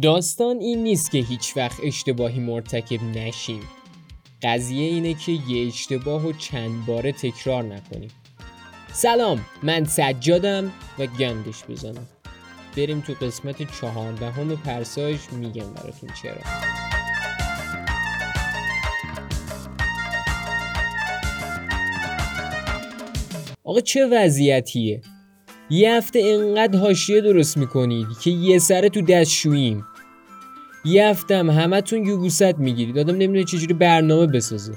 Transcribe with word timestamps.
داستان 0.00 0.58
این 0.58 0.82
نیست 0.82 1.10
که 1.10 1.18
هیچ 1.18 1.56
وقت 1.56 1.80
اشتباهی 1.82 2.40
مرتکب 2.40 3.02
نشیم. 3.02 3.60
قضیه 4.42 4.84
اینه 4.84 5.14
که 5.14 5.32
یه 5.32 5.66
اشتباه 5.66 6.26
و 6.26 6.32
چند 6.32 6.86
باره 6.86 7.12
تکرار 7.12 7.62
نکنیم. 7.62 8.10
سلام 8.92 9.44
من 9.62 9.84
سجادم 9.84 10.72
و 10.98 11.06
گندش 11.06 11.64
بزنم. 11.68 12.06
بریم 12.76 13.00
تو 13.00 13.12
قسمت 13.12 13.80
چهاردهم 13.80 14.56
پرساژ 14.56 15.18
میگم 15.32 15.72
براتون 15.72 16.10
چرا. 16.22 16.40
آقا 23.64 23.80
چه 23.80 24.06
وضعیتیه؟ 24.06 25.00
یه 25.72 25.92
هفته 25.92 26.22
انقدر 26.24 26.78
حاشیه 26.78 27.20
درست 27.20 27.56
می‌کنید 27.56 28.06
که 28.24 28.30
یه 28.30 28.58
سره 28.58 28.88
تو 28.88 29.02
دستشوییم. 29.02 29.84
یه 30.84 31.06
هفته 31.06 31.36
هم 31.36 31.50
همتون 31.50 32.06
یوبوست 32.06 32.58
می‌گیرید. 32.58 32.98
آدم 32.98 33.14
نمی‌دونه 33.14 33.44
چجوری 33.44 33.74
برنامه 33.74 34.26
بسازه. 34.26 34.72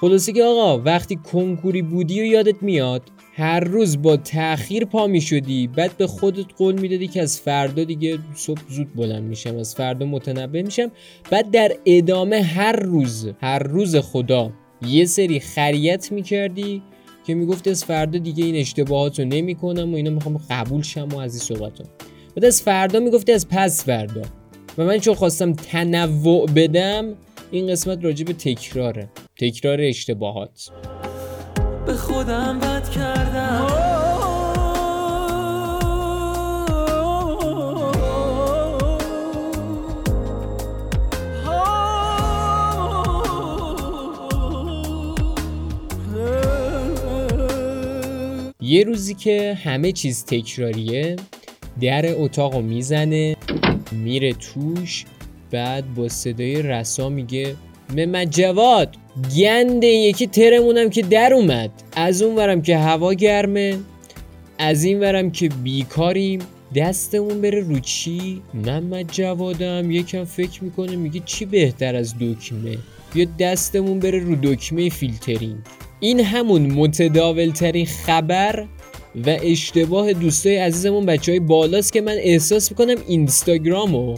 خلاصه 0.00 0.32
که 0.32 0.44
آقا 0.44 0.78
وقتی 0.78 1.16
کنکوری 1.16 1.82
بودی 1.82 2.20
و 2.20 2.24
یادت 2.24 2.62
میاد 2.62 3.02
هر 3.34 3.60
روز 3.60 4.02
با 4.02 4.16
تاخیر 4.16 4.84
پا 4.84 5.06
می 5.06 5.20
شدی 5.20 5.66
بعد 5.66 5.96
به 5.96 6.06
خودت 6.06 6.46
قول 6.56 6.80
می‌دادی 6.80 7.08
که 7.08 7.22
از 7.22 7.40
فردا 7.40 7.84
دیگه 7.84 8.18
صبح 8.34 8.60
زود 8.68 8.94
بلند 8.94 9.22
میشم 9.22 9.56
از 9.56 9.74
فردا 9.74 10.06
متنبه 10.06 10.62
میشم. 10.62 10.90
بعد 11.30 11.50
در 11.50 11.72
ادامه 11.86 12.42
هر 12.42 12.72
روز 12.72 13.30
هر 13.40 13.58
روز 13.58 13.96
خدا 13.96 14.52
یه 14.86 15.04
سری 15.04 15.40
خریت 15.40 16.12
می‌کردی 16.12 16.82
که 17.30 17.34
می‌گفتی 17.34 17.70
از 17.70 17.84
فردا 17.84 18.18
دیگه 18.18 18.44
این 18.44 18.56
اشتباهات 18.56 19.18
رو 19.18 19.24
نمی 19.24 19.54
کنم 19.54 19.92
و 19.92 19.96
اینا 19.96 20.10
می‌خوام 20.10 20.40
قبول 20.50 20.82
شم 20.82 21.08
و 21.08 21.18
از 21.18 21.34
این 21.34 21.58
صحبت 21.58 21.72
بعد 22.36 22.44
از 22.44 22.62
فردا 22.62 23.00
می‌گفتی 23.00 23.32
از 23.32 23.48
پس 23.48 23.84
فردا. 23.84 24.22
و 24.78 24.84
من 24.84 24.98
چون 24.98 25.14
خواستم 25.14 25.52
تنوع 25.52 26.46
بدم 26.46 27.14
این 27.50 27.66
قسمت 27.66 28.04
راجع 28.04 28.24
به 28.24 28.32
تکراره. 28.32 29.08
تکرار 29.36 29.78
اشتباهات. 29.80 30.70
به 31.86 31.94
خودم 31.94 32.58
بد 32.58 32.90
کردم. 32.90 33.89
یه 48.70 48.84
روزی 48.84 49.14
که 49.14 49.58
همه 49.64 49.92
چیز 49.92 50.24
تکراریه 50.24 51.16
در 51.80 52.04
اتاق 52.14 52.54
رو 52.54 52.62
می‌زنه 52.62 53.36
میره 53.92 54.32
توش 54.32 55.04
بعد 55.50 55.94
با 55.94 56.08
صدای 56.08 56.62
رسا 56.62 57.08
میگه 57.08 57.54
من 57.94 58.30
جواد 58.30 58.96
گنده 59.36 59.86
یکی 59.86 60.26
ترمونم 60.26 60.90
که 60.90 61.02
در 61.02 61.34
اومد. 61.34 61.70
از 61.96 62.22
اون 62.22 62.36
ورم 62.36 62.62
که 62.62 62.76
هوا 62.76 63.14
گرمه 63.14 63.78
از 64.58 64.84
این 64.84 65.00
ورم 65.00 65.30
که 65.30 65.48
بیکاریم. 65.48 66.40
دستمون 66.74 67.40
بره 67.40 67.60
رو 67.60 67.78
چی؟ 67.78 68.42
محمد 68.54 69.12
جوادم 69.12 69.90
یکم 69.90 70.24
فکر 70.24 70.64
می‌کنه 70.64 70.96
میگه 70.96 71.20
چی 71.24 71.44
بهتر 71.44 71.96
از 71.96 72.14
دکمه؟ 72.20 72.78
یا 73.14 73.26
دستمون 73.38 73.98
بره 73.98 74.18
رو 74.18 74.36
دکمه 74.42 74.88
فیلترینگ؟ 74.88 75.58
این 76.00 76.20
همون 76.20 76.72
متداول 76.72 77.50
ترین 77.50 77.86
خبر 77.86 78.66
و 79.26 79.38
اشتباه 79.42 80.12
دوستای 80.12 80.56
عزیزمون 80.56 81.06
بچه 81.06 81.32
های 81.32 81.40
بالاست 81.40 81.92
که 81.92 82.00
من 82.00 82.16
احساس 82.18 82.70
می‌کنم 82.70 82.94
اینستاگرامو 83.08 84.16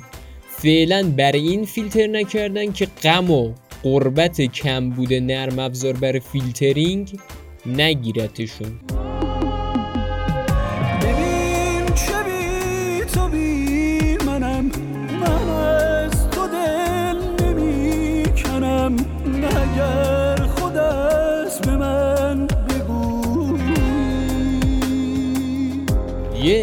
فعلا 0.48 1.12
برای 1.16 1.48
این 1.48 1.64
فیلتر 1.64 2.06
نکردن 2.06 2.72
که 2.72 2.86
غم 3.02 3.30
و 3.30 3.52
قربت 3.82 4.40
کم 4.40 4.90
بوده 4.90 5.20
نرم 5.20 5.58
افزار 5.58 5.92
برای 5.92 6.20
فیلترینگ 6.20 7.18
نگیرتشون. 7.66 9.01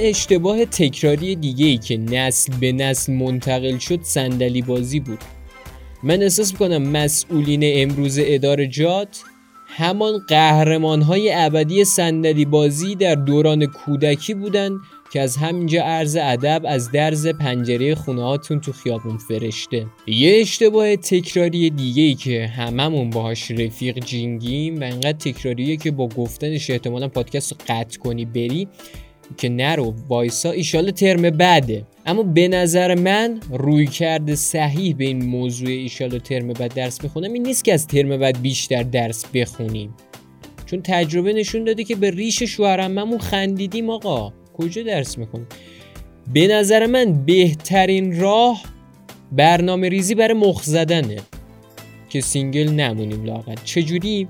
اشتباه 0.09 0.65
تکراری 0.65 1.35
دیگه 1.35 1.65
ای 1.65 1.77
که 1.77 1.97
نسل 1.97 2.53
به 2.59 2.71
نسل 2.71 3.13
منتقل 3.13 3.77
شد 3.77 3.99
صندلی 4.01 4.61
بازی 4.61 4.99
بود. 4.99 5.19
من 6.03 6.23
احساس 6.23 6.51
می‌کنم 6.51 6.81
مسئولین 6.81 7.61
امروز 7.63 8.19
ادارجات 8.21 9.21
همان 9.67 10.19
قهرمان 10.27 11.01
های 11.01 11.31
ابدی 11.33 11.85
صندلی 11.85 12.45
بازی 12.45 12.95
در 12.95 13.15
دوران 13.15 13.65
کودکی 13.65 14.33
بودن 14.33 14.71
که 15.13 15.21
از 15.21 15.37
همینجا 15.37 15.83
عرض 15.83 16.17
ادب 16.21 16.61
از 16.65 16.91
درز 16.91 17.27
پنجره 17.27 17.95
خونه 17.95 18.23
هاتون 18.23 18.59
تو 18.59 18.71
خیابون 18.71 19.17
فرشته. 19.17 19.85
یه 20.07 20.41
اشتباه 20.41 20.95
تکراری 20.95 21.69
دیگه 21.69 22.03
ای 22.03 22.15
که 22.15 22.47
هممون 22.47 23.09
باهاش 23.09 23.51
رفیق 23.51 23.99
جینگیم 23.99 24.81
و 24.81 24.83
انقدر 24.83 25.11
تکراریه 25.11 25.77
که 25.77 25.91
با 25.91 26.07
گفتنش 26.07 26.69
احتمالا 26.69 27.07
پادکست 27.07 27.51
رو 27.51 27.57
قطع 27.67 27.99
کنی 27.99 28.25
بری 28.25 28.67
که 29.37 29.49
نرو 29.49 29.93
وایسا 30.07 30.51
ایشالا 30.51 30.91
ترم 30.91 31.29
بعده. 31.29 31.85
اما 32.05 32.23
به 32.23 32.47
نظر 32.47 32.95
من 32.95 33.39
رویکرد 33.51 34.35
صحیح 34.35 34.95
به 34.95 35.05
این 35.05 35.25
موضوع 35.25 35.69
ایشالا 35.69 36.19
ترم 36.19 36.47
بعد 36.47 36.73
درس 36.73 37.01
بخونم 37.01 37.33
این 37.33 37.43
نیست 37.43 37.63
که 37.63 37.73
از 37.73 37.87
ترم 37.87 38.17
بعد 38.17 38.41
بیشتر 38.41 38.83
درس 38.83 39.25
بخونیم. 39.25 39.93
چون 40.65 40.81
تجربه 40.83 41.33
نشون 41.33 41.63
داده 41.63 41.83
که 41.83 41.95
به 41.95 42.11
ریش 42.11 42.43
شوهر 42.43 42.81
عممون 42.81 43.19
خندیدیم 43.19 43.89
آقا. 43.89 44.33
کجا 44.53 44.83
درس 44.83 45.17
می‌خونیم؟ 45.17 45.47
به 46.33 46.47
نظر 46.47 46.85
من 46.85 47.25
بهترین 47.25 48.19
راه 48.19 48.63
برنامه 49.31 49.89
ریزی 49.89 50.15
برای 50.15 50.33
مخ 50.33 50.63
زدنه. 50.63 51.17
که 52.09 52.21
single 52.21 52.69
نمونیم 52.69 53.23
لااقل 53.23 53.63
چجوری؟ 53.63 54.27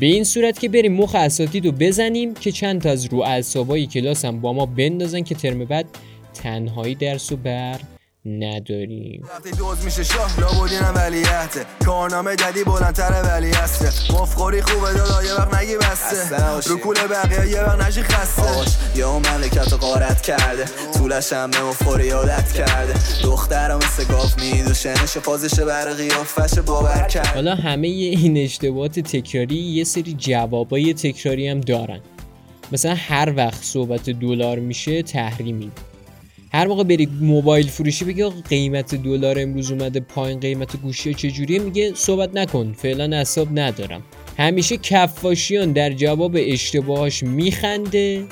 به 0.00 0.06
این 0.06 0.24
صورت 0.24 0.58
که 0.58 0.68
بریم 0.68 0.92
مخ 0.92 1.14
اساتید 1.14 1.66
رو 1.66 1.72
بزنیم 1.72 2.34
که 2.34 2.52
چند 2.52 2.80
تا 2.80 2.90
از 2.90 3.06
رو 3.06 3.18
اعصابای 3.18 3.86
کلاس 3.86 4.24
هم 4.24 4.40
با 4.40 4.52
ما 4.52 4.66
بندازن 4.66 5.22
که 5.22 5.34
ترم 5.34 5.64
بعد 5.64 5.86
تنهایی 6.34 6.94
درس 6.94 7.32
و 7.32 7.36
بر 7.36 7.80
نداریم. 8.26 9.22
وقتی 9.34 9.50
دوز 9.50 9.84
میشه 9.84 10.04
شاه 10.04 10.40
لابودینم 10.40 10.92
ولیهته 10.96 11.66
کارنامه 11.84 12.36
جدی 12.36 12.64
بلندتر 12.64 13.22
ولی 13.22 13.50
هسته. 13.50 14.12
مفخوری 14.12 14.62
خوبه 14.62 14.92
دادا 14.92 15.24
یه 15.24 15.34
وقت 15.34 15.54
نگی 15.54 15.76
بسته. 15.76 16.70
رو 16.70 16.76
کول 16.78 16.94
بقیه 16.94 17.50
یه 17.50 17.62
وقت 17.62 17.86
نشی 17.86 18.02
خسته. 18.02 18.98
یا 18.98 19.10
اون 19.10 19.22
مملکت 19.28 19.72
رو 19.72 19.78
قارت 19.78 20.22
کرده. 20.22 20.64
طولش 20.94 21.32
هم 21.32 21.50
به 21.50 21.62
مفخوری 21.62 22.06
یادت 22.06 22.52
کرده. 22.52 22.94
دخترم 23.22 23.76
مثل 23.76 24.04
گاف 24.04 24.38
میدوشنش 24.42 25.18
پازش 25.18 25.60
بر 25.60 25.92
قیافش 25.94 26.58
باور 26.58 27.06
کرد 27.10 27.26
حالا 27.26 27.54
همه 27.54 27.88
این 27.88 28.36
اشتباهات 28.36 29.00
تکراری 29.00 29.56
یه 29.56 29.84
سری 29.84 30.12
جوابای 30.18 30.94
تکراری 30.94 31.48
هم 31.48 31.60
دارن. 31.60 32.00
مثلا 32.72 32.94
هر 32.98 33.32
وقت 33.36 33.62
صحبت 33.62 34.10
دلار 34.10 34.58
میشه 34.58 35.02
تحریمی. 35.02 35.70
هر 36.52 36.66
موقع 36.66 36.84
بری 36.84 37.08
موبایل 37.20 37.66
فروشی 37.66 38.04
بگی 38.04 38.24
قیمت 38.24 38.94
دلار 38.94 39.38
امروز 39.38 39.70
اومده 39.70 40.00
پایین 40.00 40.40
قیمت 40.40 40.76
گوشی 40.76 41.14
چجوریه؟ 41.14 41.58
میگه 41.58 41.92
صحبت 41.94 42.36
نکن 42.36 42.72
فعلا 42.72 43.20
حساب 43.20 43.48
ندارم. 43.58 44.02
همیشه 44.38 44.76
کفاشیان 44.76 45.72
در 45.72 45.92
جواب 45.92 46.36
اشتباهاش 46.38 47.22
میخنده. 47.22 48.24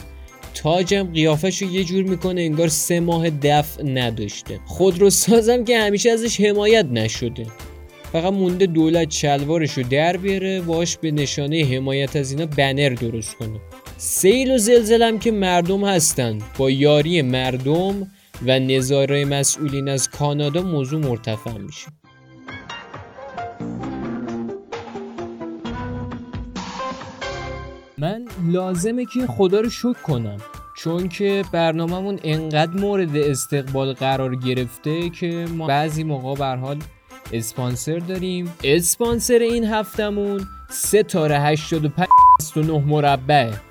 تاجم 0.55 1.13
قیافش 1.15 1.63
رو 1.63 1.71
یه 1.71 1.85
جور 1.85 2.05
می‌کنه 2.05 2.41
انگار 2.41 2.69
سه 2.69 3.01
ماه 3.01 3.31
دفع 3.31 3.83
نداشته. 3.83 4.61
خودرو 4.67 5.11
سازم 5.11 5.65
که 5.65 5.79
همیشه 5.79 6.11
ازش 6.11 6.41
حمایت 6.41 6.85
نشده. 6.85 7.47
فقط 8.13 8.33
مونده 8.33 8.67
دولت 8.67 9.11
شلوارش 9.11 9.73
رو 9.73 9.83
در 9.83 10.17
بیاره 10.17 10.61
باش 10.61 10.97
به 10.97 11.11
نشانه 11.11 11.65
حمایت 11.65 12.17
از 12.17 12.31
اینا 12.31 12.47
بنر 12.47 12.89
درست 12.89 13.35
کنه. 13.35 13.61
سیل 14.01 14.51
و 14.51 14.59
زلزلم 14.59 15.19
که 15.19 15.31
مردم 15.33 15.85
هستند 15.85 16.43
با 16.59 16.71
یاری 16.71 17.23
مردم 17.23 18.07
و 18.47 18.59
نظاره 18.59 19.25
مسئولین 19.25 19.89
از 19.89 20.11
کانادا 20.11 20.63
موضوع 20.63 21.01
مرتفع 21.01 21.53
میشه. 21.59 21.87
من 27.99 28.25
لازمه 28.47 29.05
که 29.05 29.27
خدا 29.27 29.61
رو 29.61 29.71
شکر 29.71 29.93
کنم. 29.93 30.37
چون 30.77 31.09
که 31.09 31.45
برنامهمون 31.53 32.19
انقدر 32.25 32.81
مورد 32.81 33.17
استقبال 33.17 33.93
قرار 33.93 34.37
گرفته 34.37 35.11
که 35.11 35.47
ما 35.57 35.67
بعضی 35.67 36.05
موقع 36.05 36.35
بر 36.35 36.57
حال 36.57 36.79
اسپانسر 37.33 37.99
داریم. 37.99 38.53
اسپانسر 38.65 39.39
این 39.39 39.65
هفتمون 39.65 40.47
ستاره 40.71 41.41
85 41.41 42.09
مربع. 42.87 43.68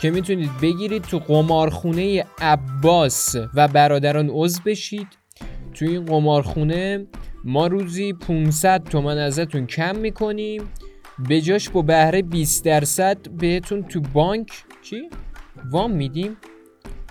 که 0.00 0.10
می‌تونید 0.10 0.50
بگیرید 0.62 1.02
تو 1.02 1.18
قمارخونه 1.18 2.24
عباس 2.38 3.36
و 3.54 3.68
برادران 3.68 4.30
عضو 4.32 4.60
بشید. 4.66 5.08
توی 5.74 5.88
این 5.88 6.04
قمارخونه 6.04 7.06
ما 7.44 7.66
روزی 7.66 8.12
500 8.12 8.84
تومن 8.84 9.18
ازتون 9.18 9.66
کم 9.66 9.96
می‌کنیم. 9.96 10.62
به 11.28 11.40
جاش 11.40 11.68
با 11.68 11.82
بهره 11.82 12.22
20 12.22 12.64
درصد 12.64 13.30
بهتون 13.30 13.82
تو 13.82 14.00
بانک 14.00 14.50
چی؟ 14.82 15.10
وام 15.70 15.90
میدیم. 15.90 16.36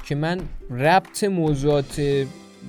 که 0.05 0.15
من 0.15 0.39
ربط 0.69 1.23
موضوعات 1.23 2.01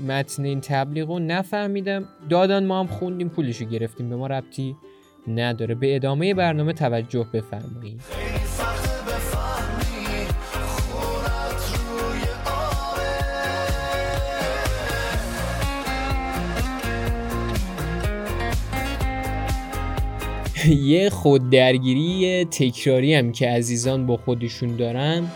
متن 0.09 0.45
این 0.45 0.61
تبلیغ 0.61 1.09
رو 1.09 1.19
نفهمیدم. 1.19 2.05
دادن 2.29 2.67
ما 2.67 2.81
هم 2.81 2.87
خوندیم 2.87 3.29
پولشو 3.29 3.65
گرفتیم. 3.65 4.11
به 4.11 4.17
ما 4.17 4.27
ربطی 4.27 4.77
نداره. 5.29 5.75
به 5.75 5.97
ادامه 5.97 6.35
برنامه 6.35 6.73
توجه 6.73 7.27
بفرمایید. 7.33 8.01
یه 20.69 21.11
خود 21.11 21.51
درگیری 21.51 22.45
تکراری 22.45 23.15
هم 23.15 23.33
که 23.33 23.49
عزیزان 23.49 24.07
با 24.07 24.17
خودشون 24.17 24.77
دارن. 24.77 25.31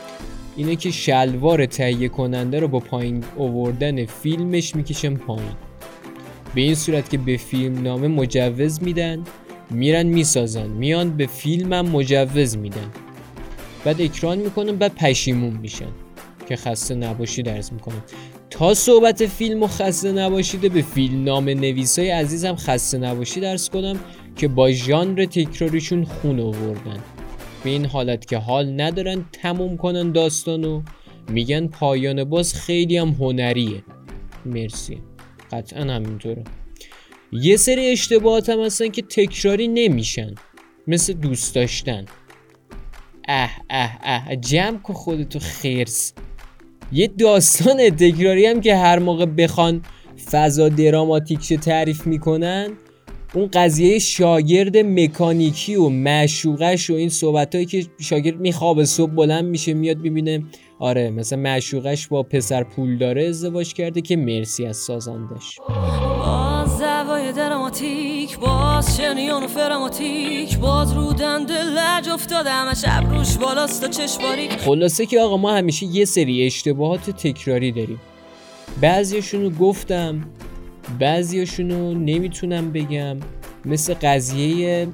اینه 0.56 0.76
که 0.76 0.90
شلوار 0.90 1.66
تهیه 1.66 2.08
کننده 2.08 2.60
رو 2.60 2.68
با 2.68 2.80
پایین 2.80 3.24
اووردن 3.36 4.06
فیلمش 4.06 4.76
می‌کشن 4.76 5.14
پایین. 5.14 5.52
به 6.54 6.60
این 6.60 6.74
صورت 6.74 7.10
که 7.10 7.18
به 7.18 7.36
فیلم 7.36 7.82
نامه 7.82 8.08
مجوز 8.08 8.82
میدن 8.82 9.24
میرن 9.70 10.06
می‌سازن 10.06 10.66
میان 10.66 11.16
به 11.16 11.26
فیلمم 11.26 11.88
مجوز 11.90 12.56
میدن. 12.56 12.90
بعد 13.84 14.02
اکران 14.02 14.38
می‌کنن 14.38 14.76
بعد 14.76 14.94
پشیمون 14.94 15.58
میشن 15.62 15.92
که 16.48 16.56
خسته 16.56 16.94
نباشی 16.94 17.42
درس 17.42 17.72
می‌کنن 17.72 18.02
تا 18.50 18.74
صحبت 18.74 19.26
فیلم 19.26 19.62
و 19.62 19.66
خسته 19.66 20.12
نباشیده 20.12 20.68
به 20.68 20.82
فیلم 20.82 21.24
نام 21.24 21.48
نویسای 21.48 22.10
عزیزم 22.10 22.56
خسته 22.56 22.98
نباشی 22.98 23.40
درس 23.40 23.70
کنم 23.70 24.00
که 24.36 24.48
با 24.48 24.72
ژانر 24.72 25.24
تکراریشون 25.24 26.04
خون 26.04 26.40
آوردن. 26.40 27.00
به 27.64 27.70
این 27.70 27.86
حالت 27.86 28.26
که 28.26 28.38
حال 28.38 28.80
ندارن 28.80 29.24
تموم 29.32 29.76
کنن 29.76 30.12
داستانو 30.12 30.82
میگن 31.28 31.66
پایان 31.66 32.24
باز 32.24 32.54
خیلی 32.54 32.96
هم 32.96 33.08
هنریه. 33.08 33.82
مرسی. 34.46 35.02
قطعا 35.52 35.82
همینطوره. 35.82 36.44
یه 37.32 37.56
سری 37.56 37.90
اشتباهات 37.90 38.48
هم 38.48 38.60
هستن 38.60 38.88
که 38.88 39.02
تکراری 39.02 39.68
نمیشن. 39.68 40.34
مثل 40.86 41.12
دوست 41.12 41.54
داشتن. 41.54 42.04
اه 43.28 43.50
اه 43.70 43.98
اه 44.02 44.36
جمع 44.36 44.78
کن 44.78 44.94
خودتو 44.94 45.38
خیرس 45.38 46.12
یه 46.92 47.06
داستان 47.06 47.90
تکراری 47.90 48.46
هم 48.46 48.60
که 48.60 48.76
هر 48.76 48.98
موقع 48.98 49.26
بخوان 49.26 49.82
فضا 50.30 50.68
دراماتیکش 50.68 51.48
تعریف 51.48 52.06
می‌کنن 52.06 52.72
اون 53.34 53.48
قضیه 53.52 53.98
شاگرد 53.98 54.76
مکانیکی 54.76 55.74
و 55.74 55.88
معشوقش 55.88 56.90
و 56.90 56.94
این 56.94 57.08
صحبت 57.08 57.54
هایی 57.54 57.66
که 57.66 57.86
شاگرد 58.00 58.40
میخوابه 58.40 58.84
صبح 58.84 59.10
بلند 59.10 59.44
میشه 59.44 59.74
میاد 59.74 59.98
می‌بینه 59.98 60.44
آره 60.78 61.10
مثلا 61.10 61.38
معشوقش 61.38 62.08
با 62.08 62.22
پسر 62.22 62.64
پول 62.64 62.98
داره 62.98 63.26
ازدواج 63.26 63.72
کرده 63.72 64.00
که 64.00 64.16
مرسی 64.16 64.66
از 64.66 64.76
سازندش. 64.76 65.58
باز 66.18 66.78
دوای 66.78 67.32
دراماتیک 67.32 68.38
باز 68.38 68.96
شنیان 68.96 69.44
و 69.44 69.46
فراماتیک 69.46 70.58
باز 70.58 70.92
رودند 70.92 71.52
لج 71.52 72.08
افتادم 72.08 72.74
شب 72.74 73.04
روش 73.10 73.36
بالاست 73.36 73.84
و 73.84 73.88
چشباری 73.88 74.48
خلاصه 74.48 75.06
که 75.06 75.20
آقا 75.20 75.36
ما 75.36 75.52
همیشه 75.52 75.86
یه 75.86 76.04
سری 76.04 76.46
اشتباهات 76.46 77.10
تکراری 77.10 77.72
داریم. 77.72 78.00
بعضیشونو 78.80 79.50
گفتم 79.50 80.24
بعضیاشونو 80.98 81.94
نمی‌تونم 81.94 82.72
بگم 82.72 83.16
مثل 83.64 83.94
قضیه 83.94 84.88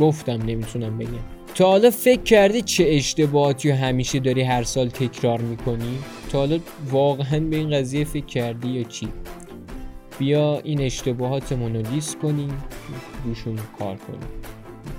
گفتم 0.00 0.42
نمی‌تونم 0.42 0.98
بگم 0.98 1.38
تا 1.54 1.66
حالا 1.66 1.90
فکر 1.90 2.22
کردی 2.22 2.62
چه 2.62 2.84
اشتباهاتی 2.88 3.70
همیشه 3.70 4.18
داری 4.18 4.42
هر 4.42 4.62
سال 4.62 4.88
تکرار 4.88 5.40
می‌کنی؟ 5.40 5.98
تا 6.30 6.38
حالا 6.38 6.58
واقعا 6.90 7.40
به 7.40 7.56
این 7.56 7.70
قضیه 7.70 8.04
فکر 8.04 8.26
کردی 8.26 8.68
یا 8.68 8.82
چی؟ 8.82 9.08
بیا 10.18 10.60
این 10.64 10.80
اشتباهاتمون 10.80 11.76
رو 11.76 11.82
لیست 11.92 12.18
کنیم 12.18 12.62
روشون 13.24 13.56
کار 13.78 13.96
کنیم 13.96 14.28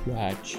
یا 0.07 0.15
هرچی 0.15 0.57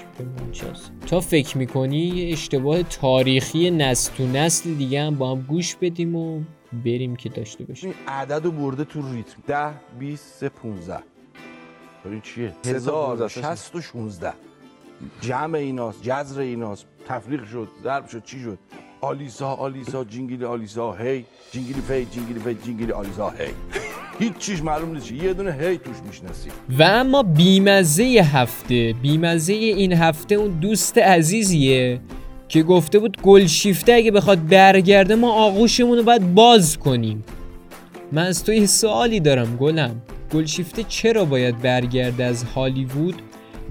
تا 1.07 1.19
فکر 1.19 1.57
می‌کنی 1.57 1.97
یه 1.97 2.33
اشتباه 2.33 2.83
تاریخی 2.83 3.71
نسل 3.71 4.13
تو 4.13 4.27
نسل 4.27 4.73
دیگه 4.73 5.01
هم 5.03 5.15
با 5.15 5.31
هم 5.31 5.41
گوش 5.41 5.75
بدیم 5.75 6.15
و 6.15 6.41
بریم 6.85 7.15
که 7.15 7.29
داشته 7.29 7.63
باشیم. 7.63 7.89
این 7.89 8.07
عدد 8.07 8.45
رو 8.45 8.51
برده 8.51 8.83
تو 8.83 9.13
ریتم. 9.13 9.41
10 9.47 9.73
20 9.99 10.35
3 10.39 10.49
15 10.49 10.97
ببین 12.05 12.21
چیه؟ 12.21 12.55
1000 12.65 13.27
60 13.27 13.75
و 13.75 13.81
16 13.81 14.33
جمع 15.21 15.57
ایناست 15.57 16.01
جذر 16.01 16.41
ایناست 16.41 16.85
تفریق 17.07 17.45
شد 17.45 17.67
ضرب 17.83 18.07
شد 18.07 18.23
چی 18.23 18.39
شد؟ 18.39 18.57
آلیسا 19.01 19.47
آلیسا 19.47 20.03
جینگیلی 20.03 20.45
آلیسا 20.45 20.93
هی. 20.93 21.25
جینگیلی 21.51 21.81
فی 21.81 22.05
جینگیلی 22.05 22.39
فی 22.39 22.53
جینگیلی 22.53 22.91
آلیسا 22.91 23.29
هی. 23.29 23.47
هیچ 24.19 24.37
چیز 24.39 24.61
معلوم 24.61 24.93
نیست. 24.93 25.11
یه 25.11 25.33
دونه 25.33 25.51
هی 25.51 25.77
توش 25.77 25.95
می‌شناسی 26.07 26.49
و 26.79 26.83
اما 26.83 27.23
بیمزه 27.23 28.03
هفته. 28.03 28.93
بیمزه 29.01 29.53
این 29.53 29.93
هفته 29.93 30.35
اون 30.35 30.59
دوست 30.59 30.97
عزیزیه 30.97 32.01
که 32.47 32.63
گفته 32.63 32.99
بود 32.99 33.17
گل 33.21 33.45
شیفته 33.45 33.93
اگه 33.93 34.11
بخواد 34.11 34.47
برگرده 34.47 35.15
ما 35.15 35.33
آغوشمون 35.33 35.97
رو 35.97 36.03
باید 36.03 36.33
باز 36.33 36.77
کنیم. 36.77 37.23
من 38.11 38.25
از 38.25 38.43
تو 38.43 38.53
یه 38.53 38.65
سوالی 38.65 39.19
دارم 39.19 39.55
گلم. 39.55 40.01
گل 40.33 40.45
شیفته 40.45 40.83
چرا 40.83 41.25
باید 41.25 41.61
برگرده 41.61 42.23
از 42.23 42.43
هالیوود 42.43 43.15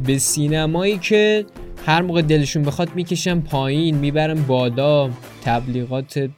به 0.07 0.19
سینمایی 0.19 0.99
که 0.99 1.47
هر 1.87 2.03
موقع 2.03 2.23
دلشون 2.23 2.63
بخواد 2.63 2.89
می‌کشن 2.95 3.41
پایین 3.41 3.97
می‌برن 3.97 4.43
بالا 4.43 5.11
تبلیغات 5.45 6.29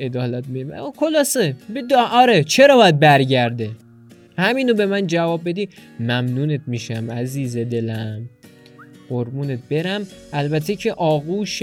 عدالت 0.00 0.48
می‌برن 0.48 0.90
کلاسه 0.96 1.56
آره 2.12 2.44
چرا 2.44 2.76
باید 2.76 2.98
برگرده؟ 2.98 3.70
همینو 4.38 4.74
به 4.74 4.86
من 4.86 5.06
جواب 5.06 5.48
بدی 5.48 5.68
ممنونت 6.00 6.60
میشم 6.66 7.10
عزیز 7.10 7.56
دلم. 7.56 8.28
قربونت 9.08 9.58
برم. 9.70 10.06
البته 10.32 10.76
که 10.76 10.92
آغوش 10.92 11.58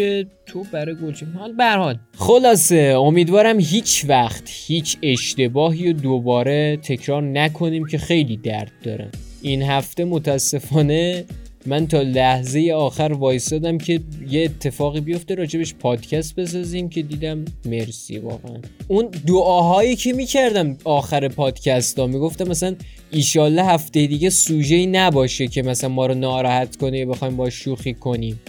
تو 0.46 0.64
برای 0.72 0.96
گلچین. 0.96 1.28
حال 1.28 1.54
برحال 1.54 2.00
خلاصه 2.18 2.96
امیدوارم 2.98 3.60
هیچ 3.60 4.06
وقت 4.08 4.44
هیچ 4.48 4.98
اشتباهی 5.02 5.88
رو 5.88 5.94
دوباره 5.94 6.78
تکرار 6.78 7.22
نکنیم 7.22 7.88
که 7.88 7.98
خیلی 7.98 8.38
درد 8.38 8.72
دارن 8.84 9.10
این 9.42 9.62
هفته 9.62 10.06
متاسفانه 10.06 11.26
من 11.68 11.88
تا 11.88 12.02
لحظه 12.02 12.72
آخر 12.76 13.12
وایسادم 13.20 13.78
که 13.78 14.00
یه 14.30 14.44
اتفاقی 14.44 15.02
بیفته 15.02 15.36
راجبش 15.36 15.74
پادکست 15.74 16.36
بسازیم 16.36 16.90
که 16.90 17.02
دیدم 17.02 17.46
مرسی 17.66 18.18
واقعا. 18.18 18.58
اون 18.88 19.08
دعاهایی 19.28 19.96
که 19.96 20.14
می‌کردم 20.14 20.78
آخر 20.84 21.28
پادکست 21.28 22.00
ها 22.00 22.08
می‌گفتم 22.08 22.48
مثلا 22.48 22.76
ایشالله 23.12 23.66
هفته 23.66 24.08
دیگه 24.08 24.30
سوژه 24.30 24.86
نباشه 24.86 25.48
که 25.48 25.62
مثلا 25.62 25.90
ما 25.90 26.06
رو 26.06 26.14
ناراحت 26.14 26.76
کنه 26.76 27.00
یا 27.00 27.06
بخوایم 27.06 27.38
با 27.38 27.50
شوخی 27.50 27.94
کنیم. 27.94 28.40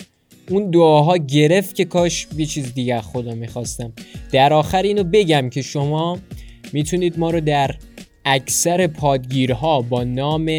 اون 0.51 0.71
دعاها 0.71 1.17
گرفت 1.17 1.75
که 1.75 1.85
کاش 1.85 2.27
یه 2.37 2.47
چیز 2.47 2.75
دیگه 2.75 3.01
خدا 3.01 3.35
می‌خواستم. 3.35 3.93
در 4.33 4.53
آخر 4.53 4.83
اینو 4.83 5.05
بگم 5.05 5.51
که 5.51 5.63
شما 5.63 6.19
می‌تونید 6.73 7.19
ما 7.19 7.31
رو 7.31 7.41
در 7.41 7.75
اکثر 8.25 8.87
پادگیرها 8.87 9.81
با 9.83 10.05
نام 10.05 10.51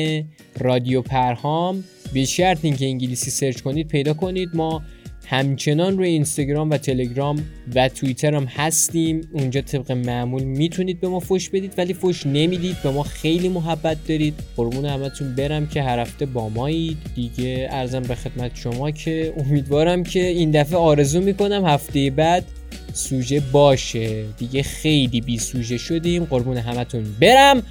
رادیو 0.60 1.02
پرهام 1.02 1.84
به 2.14 2.26
شرط 2.26 2.58
اینکه 2.62 2.86
انگلیسی 2.86 3.32
سرچ 3.32 3.62
کنید 3.62 3.88
پیدا 3.88 4.14
کنید. 4.14 4.50
ما 4.54 4.82
همچنان 5.28 5.98
روی 5.98 6.08
اینستاگرام 6.08 6.70
و 6.70 6.78
تلگرام 6.78 7.44
و 7.76 7.90
توییتر 7.90 8.36
هم 8.36 8.44
هستیم. 8.44 9.22
اونجا 9.34 9.62
طبق 9.62 9.92
معمول 9.92 10.44
می‌تونید 10.44 11.00
به 11.00 11.08
ما 11.08 11.20
فش 11.20 11.50
بدید 11.50 11.74
ولی 11.78 11.94
فش 11.94 12.26
نمی‌دید. 12.26 12.76
به 12.84 12.92
ما 12.92 13.04
خیلی 13.04 13.50
محبت 13.50 13.98
دارید. 14.08 14.34
قربون 14.58 14.86
همتون 14.86 15.36
برم 15.36 15.68
که 15.68 15.84
هر 15.84 16.00
هفته 16.00 16.26
با 16.26 16.50
مایید. 16.50 16.98
دیگه 17.16 17.68
ارزم 17.72 18.02
به 18.02 18.16
خدمت 18.16 18.52
شما 18.56 18.92
که 18.92 19.34
امیدوارم 19.38 20.04
که 20.04 20.26
این 20.26 20.52
دفعه 20.52 20.78
آرزو 20.78 21.22
می‌کنم 21.22 21.66
هفته 21.66 22.10
بعد 22.10 22.46
سوژه 22.94 23.40
باشه. 23.40 24.26
دیگه 24.38 24.64
خیلی 24.64 25.22
بی 25.22 25.38
سوژه 25.38 25.78
شدیم. 25.78 26.26
قربون 26.26 26.58
همتون 26.58 27.04
برم 27.22 27.64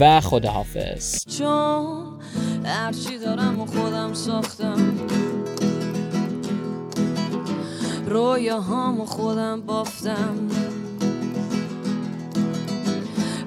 و 0.00 0.20
خداحافظ. 0.20 1.24
چون 1.38 2.20
هرچی 2.64 3.18
دارم 3.18 3.60
و 3.60 3.66
خودم 3.66 4.14
ساختم. 4.14 4.94
رویاهامو 8.06 9.06
خودم 9.06 9.60
بافتم. 9.60 10.48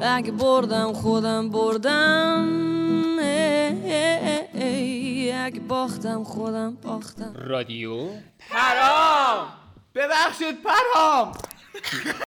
اگه 0.01 0.31
بردم 0.31 0.93
خودم 0.93 1.49
بردم. 1.49 2.47
اگه 5.45 5.59
باختم 5.59 6.23
خودم 6.23 6.77
باختم. 6.81 7.33
رادیو. 7.35 8.09
پرام 8.49 9.47
ببخشید 9.95 10.57
پرام 10.63 11.31